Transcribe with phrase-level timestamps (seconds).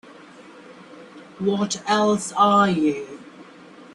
[1.37, 3.19] What else are you?